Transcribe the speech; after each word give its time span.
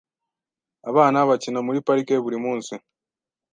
Abana 0.89 1.27
bakina 1.29 1.59
muri 1.67 1.79
parike 1.87 2.15
buri 2.23 2.37
munsi. 2.45 2.73